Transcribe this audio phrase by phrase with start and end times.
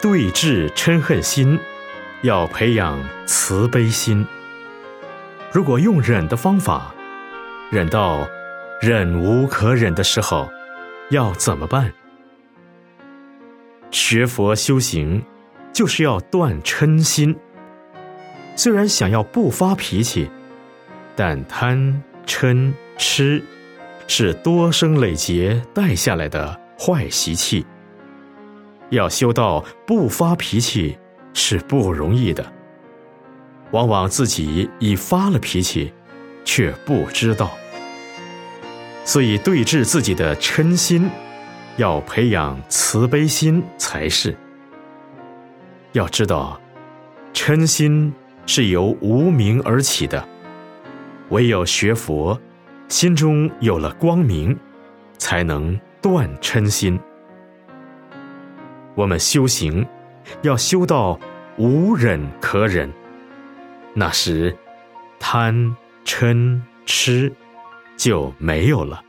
[0.00, 1.58] 对治嗔恨心，
[2.22, 4.24] 要培养慈悲心。
[5.50, 6.94] 如果用忍的方法，
[7.68, 8.24] 忍到
[8.80, 10.48] 忍无可忍的时候，
[11.10, 11.92] 要怎么办？
[13.90, 15.20] 学佛修行，
[15.72, 17.36] 就是要断嗔心。
[18.54, 20.30] 虽然想要不发脾气，
[21.16, 23.42] 但贪嗔痴
[24.06, 27.66] 是多生累劫带下来的坏习气。
[28.90, 30.96] 要修到不发脾气
[31.34, 32.44] 是不容易的，
[33.70, 35.92] 往往自己已发了脾气，
[36.44, 37.50] 却不知道。
[39.04, 41.10] 所以对治自己的嗔心，
[41.76, 44.36] 要培养慈悲心才是。
[45.92, 46.60] 要知道，
[47.32, 48.12] 嗔心
[48.46, 50.26] 是由无明而起的，
[51.30, 52.38] 唯有学佛，
[52.88, 54.58] 心中有了光明，
[55.18, 56.98] 才能断嗔心。
[58.98, 59.86] 我们修行，
[60.42, 61.16] 要修到
[61.56, 62.92] 无忍可忍，
[63.94, 64.56] 那时
[65.20, 65.54] 贪
[66.04, 67.32] 嗔痴
[67.96, 69.00] 就没有了。